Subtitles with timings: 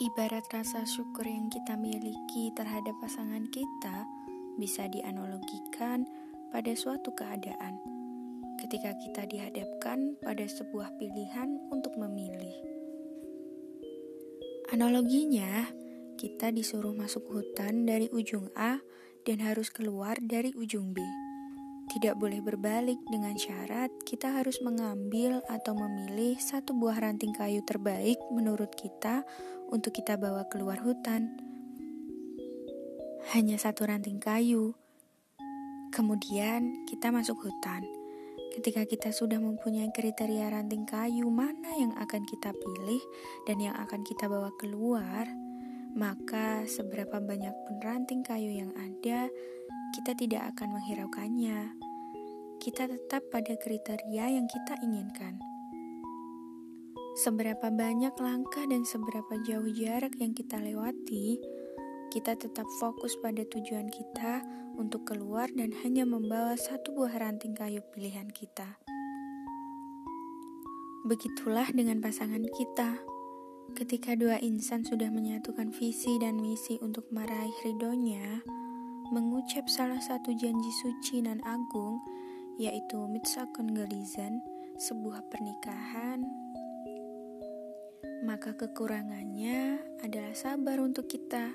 [0.00, 4.08] Ibarat rasa syukur yang kita miliki terhadap pasangan kita
[4.56, 6.08] bisa dianalogikan
[6.48, 7.76] pada suatu keadaan
[8.64, 12.56] ketika kita dihadapkan pada sebuah pilihan untuk memilih.
[14.72, 15.68] Analoginya,
[16.16, 18.80] kita disuruh masuk hutan dari ujung A
[19.28, 21.04] dan harus keluar dari ujung B.
[21.90, 28.14] Tidak boleh berbalik dengan syarat kita harus mengambil atau memilih satu buah ranting kayu terbaik
[28.30, 29.26] menurut kita
[29.74, 31.34] untuk kita bawa keluar hutan.
[33.34, 34.78] Hanya satu ranting kayu.
[35.90, 37.82] Kemudian kita masuk hutan.
[38.54, 43.02] Ketika kita sudah mempunyai kriteria ranting kayu mana yang akan kita pilih
[43.50, 45.26] dan yang akan kita bawa keluar,
[45.98, 49.26] maka seberapa banyak pun ranting kayu yang ada,
[49.90, 51.74] kita tidak akan menghiraukannya.
[52.62, 55.42] Kita tetap pada kriteria yang kita inginkan.
[57.18, 61.42] Seberapa banyak langkah dan seberapa jauh jarak yang kita lewati,
[62.14, 64.46] kita tetap fokus pada tujuan kita
[64.78, 68.78] untuk keluar dan hanya membawa satu buah ranting kayu pilihan kita.
[71.02, 73.02] Begitulah dengan pasangan kita.
[73.74, 78.42] Ketika dua insan sudah menyatukan visi dan misi untuk meraih ridhonya,
[79.10, 81.98] mengucap salah satu janji suci dan agung,
[82.56, 84.38] yaitu Mitzakon Galizan,
[84.78, 86.22] sebuah pernikahan,
[88.22, 91.52] maka kekurangannya adalah sabar untuk kita,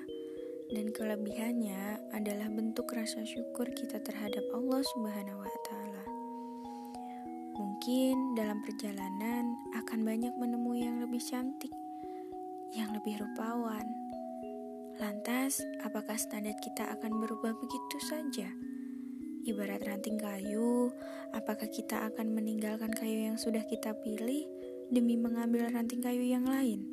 [0.68, 6.04] dan kelebihannya adalah bentuk rasa syukur kita terhadap Allah Subhanahu wa Ta'ala.
[7.56, 11.72] Mungkin dalam perjalanan akan banyak menemui yang lebih cantik
[12.76, 14.05] yang lebih rupawan.
[14.96, 18.48] Lantas, apakah standar kita akan berubah begitu saja?
[19.44, 20.88] Ibarat ranting kayu,
[21.36, 24.48] apakah kita akan meninggalkan kayu yang sudah kita pilih
[24.88, 26.88] demi mengambil ranting kayu yang lain?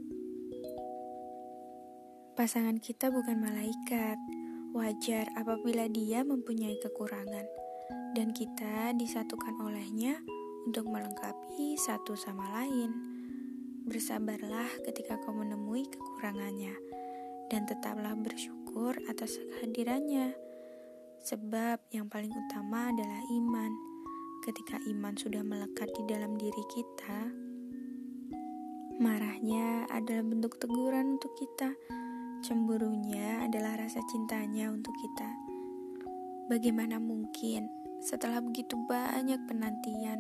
[2.36, 4.20] Pasangan kita bukan malaikat.
[4.76, 7.46] Wajar apabila dia mempunyai kekurangan,
[8.20, 10.20] dan kita disatukan olehnya
[10.68, 12.92] untuk melengkapi satu sama lain.
[13.88, 16.74] Bersabarlah ketika kau menemui kekurangannya,
[17.54, 20.34] dan tetaplah bersyukur atas kehadirannya.
[21.22, 23.70] Sebab yang paling utama adalah iman.
[24.42, 27.30] Ketika iman sudah melekat di dalam diri kita,
[28.98, 31.78] marahnya adalah bentuk teguran untuk kita.
[32.42, 35.30] Cemburunya adalah rasa cintanya untuk kita.
[36.50, 37.70] Bagaimana mungkin
[38.02, 40.20] setelah begitu banyak penantian,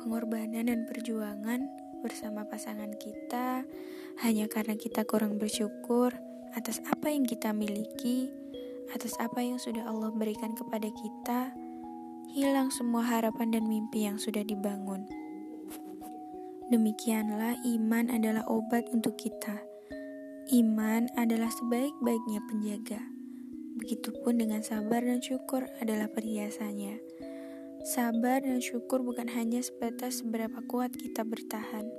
[0.00, 1.70] pengorbanan, dan perjuangan,
[2.00, 3.68] bersama pasangan kita
[4.24, 6.16] hanya karena kita kurang bersyukur
[6.54, 8.30] atas apa yang kita miliki,
[8.90, 11.54] atas apa yang sudah Allah berikan kepada kita,
[12.30, 15.06] hilang semua harapan dan mimpi yang sudah dibangun.
[16.70, 19.58] Demikianlah iman adalah obat untuk kita.
[20.54, 23.02] Iman adalah sebaik-baiknya penjaga.
[23.78, 27.02] Begitupun dengan sabar dan syukur adalah perhiasannya.
[27.82, 31.90] Sabar dan syukur bukan hanya sebatas seberapa kuat kita bertahan,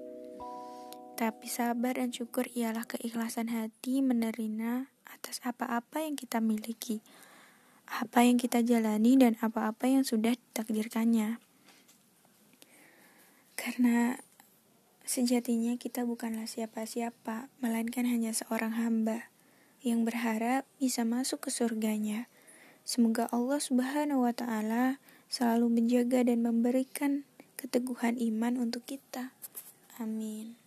[1.22, 7.06] tapi sabar dan syukur ialah keikhlasan hati menerima atas apa-apa yang kita miliki,
[7.86, 11.38] apa yang kita jalani, dan apa-apa yang sudah ditakdirkannya.
[13.54, 14.18] Karena
[15.06, 19.30] sejatinya kita bukanlah siapa-siapa, melainkan hanya seorang hamba
[19.86, 22.34] yang berharap bisa masuk ke surganya.
[22.82, 24.98] Semoga Allah Subhanahu wa Ta'ala
[25.30, 27.30] selalu menjaga dan memberikan
[27.62, 29.38] keteguhan iman untuk kita.
[30.02, 30.61] Amin.